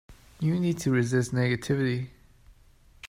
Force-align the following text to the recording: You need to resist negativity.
You 0.39 0.59
need 0.59 0.79
to 0.79 0.89
resist 0.89 1.31
negativity. 1.31 2.07